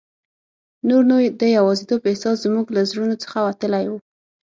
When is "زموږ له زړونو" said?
2.45-3.15